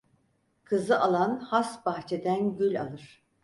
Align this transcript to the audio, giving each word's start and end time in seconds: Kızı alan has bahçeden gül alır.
Kızı 0.63 0.99
alan 0.99 1.39
has 1.39 1.85
bahçeden 1.85 2.55
gül 2.55 2.81
alır. 2.81 3.23